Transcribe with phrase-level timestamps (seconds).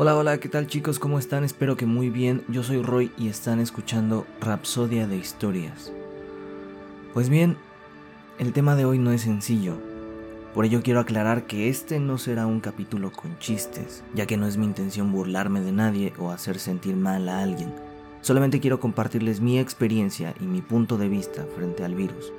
[0.00, 1.00] Hola, hola, ¿qué tal chicos?
[1.00, 1.42] ¿Cómo están?
[1.42, 2.44] Espero que muy bien.
[2.46, 5.92] Yo soy Roy y están escuchando Rapsodia de Historias.
[7.12, 7.56] Pues bien,
[8.38, 9.74] el tema de hoy no es sencillo.
[10.54, 14.46] Por ello quiero aclarar que este no será un capítulo con chistes, ya que no
[14.46, 17.74] es mi intención burlarme de nadie o hacer sentir mal a alguien.
[18.20, 22.32] Solamente quiero compartirles mi experiencia y mi punto de vista frente al virus.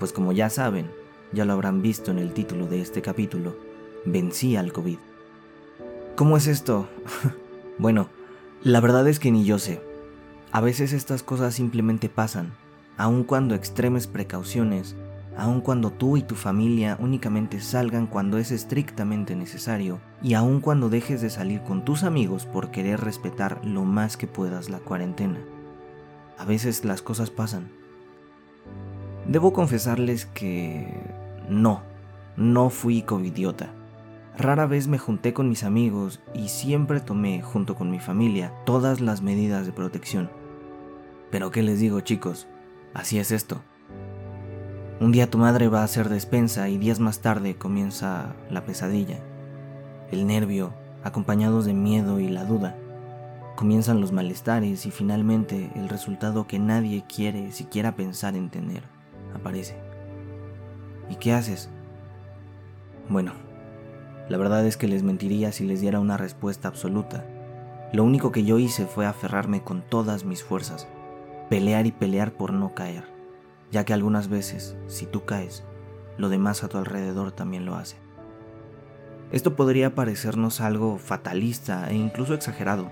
[0.00, 0.90] Pues como ya saben,
[1.30, 3.56] ya lo habrán visto en el título de este capítulo,
[4.04, 4.98] vencí al COVID.
[6.16, 6.88] ¿Cómo es esto?
[7.78, 8.08] bueno,
[8.62, 9.82] la verdad es que ni yo sé.
[10.50, 12.54] A veces estas cosas simplemente pasan,
[12.96, 14.96] aun cuando extremes precauciones,
[15.36, 20.88] aun cuando tú y tu familia únicamente salgan cuando es estrictamente necesario, y aun cuando
[20.88, 25.40] dejes de salir con tus amigos por querer respetar lo más que puedas la cuarentena.
[26.38, 27.68] A veces las cosas pasan.
[29.28, 30.98] Debo confesarles que
[31.50, 31.82] no,
[32.38, 33.75] no fui covidiota.
[34.38, 39.00] Rara vez me junté con mis amigos y siempre tomé, junto con mi familia, todas
[39.00, 40.30] las medidas de protección.
[41.30, 42.46] Pero ¿qué les digo chicos?
[42.92, 43.62] Así es esto.
[45.00, 49.20] Un día tu madre va a hacer despensa y días más tarde comienza la pesadilla,
[50.10, 52.76] el nervio, acompañados de miedo y la duda.
[53.56, 58.82] Comienzan los malestares y finalmente el resultado que nadie quiere siquiera pensar en tener
[59.34, 59.76] aparece.
[61.08, 61.70] ¿Y qué haces?
[63.08, 63.32] Bueno,
[64.28, 67.24] la verdad es que les mentiría si les diera una respuesta absoluta.
[67.92, 70.88] Lo único que yo hice fue aferrarme con todas mis fuerzas,
[71.48, 73.04] pelear y pelear por no caer,
[73.70, 75.64] ya que algunas veces, si tú caes,
[76.18, 77.96] lo demás a tu alrededor también lo hace.
[79.30, 82.90] Esto podría parecernos algo fatalista e incluso exagerado,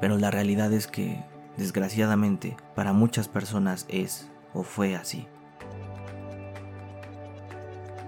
[0.00, 1.24] pero la realidad es que,
[1.56, 5.26] desgraciadamente, para muchas personas es o fue así.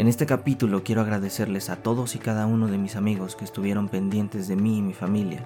[0.00, 3.90] En este capítulo quiero agradecerles a todos y cada uno de mis amigos que estuvieron
[3.90, 5.44] pendientes de mí y mi familia.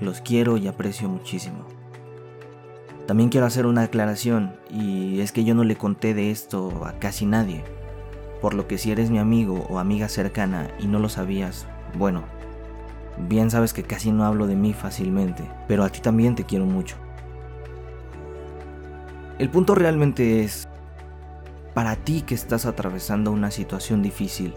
[0.00, 1.64] Los quiero y aprecio muchísimo.
[3.06, 6.98] También quiero hacer una aclaración y es que yo no le conté de esto a
[6.98, 7.62] casi nadie.
[8.40, 12.24] Por lo que si eres mi amigo o amiga cercana y no lo sabías, bueno,
[13.28, 16.66] bien sabes que casi no hablo de mí fácilmente, pero a ti también te quiero
[16.66, 16.96] mucho.
[19.38, 20.66] El punto realmente es,
[21.74, 24.54] para ti que estás atravesando una situación difícil,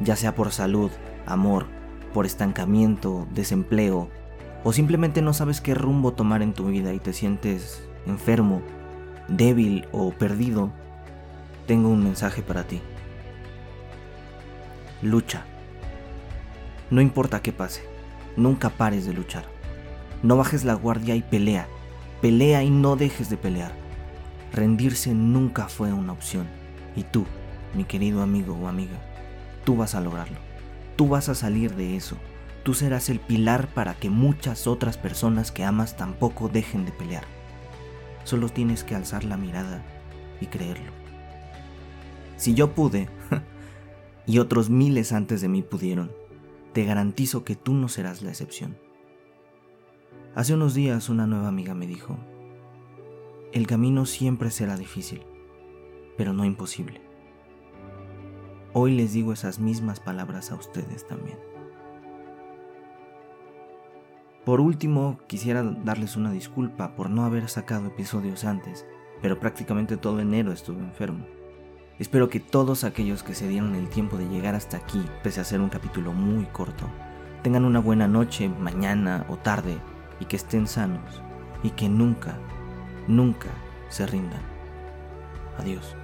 [0.00, 0.90] ya sea por salud,
[1.26, 1.66] amor,
[2.14, 4.08] por estancamiento, desempleo,
[4.64, 8.62] o simplemente no sabes qué rumbo tomar en tu vida y te sientes enfermo,
[9.28, 10.72] débil o perdido,
[11.66, 12.80] tengo un mensaje para ti.
[15.02, 15.44] Lucha.
[16.90, 17.82] No importa qué pase,
[18.36, 19.44] nunca pares de luchar.
[20.22, 21.68] No bajes la guardia y pelea.
[22.22, 23.72] Pelea y no dejes de pelear.
[24.52, 26.46] Rendirse nunca fue una opción.
[26.94, 27.26] Y tú,
[27.74, 28.98] mi querido amigo o amiga,
[29.64, 30.38] tú vas a lograrlo.
[30.96, 32.16] Tú vas a salir de eso.
[32.62, 37.24] Tú serás el pilar para que muchas otras personas que amas tampoco dejen de pelear.
[38.24, 39.84] Solo tienes que alzar la mirada
[40.40, 40.90] y creerlo.
[42.36, 43.08] Si yo pude,
[44.26, 46.10] y otros miles antes de mí pudieron,
[46.72, 48.76] te garantizo que tú no serás la excepción.
[50.34, 52.18] Hace unos días una nueva amiga me dijo,
[53.56, 55.22] el camino siempre será difícil,
[56.18, 57.00] pero no imposible.
[58.74, 61.38] Hoy les digo esas mismas palabras a ustedes también.
[64.44, 68.84] Por último, quisiera darles una disculpa por no haber sacado episodios antes,
[69.22, 71.24] pero prácticamente todo enero estuve enfermo.
[71.98, 75.44] Espero que todos aquellos que se dieron el tiempo de llegar hasta aquí, pese a
[75.44, 76.84] ser un capítulo muy corto,
[77.42, 79.78] tengan una buena noche, mañana o tarde
[80.20, 81.22] y que estén sanos
[81.62, 82.38] y que nunca
[83.06, 83.48] nunca
[83.88, 84.42] se rindan.
[85.58, 85.96] Adiós.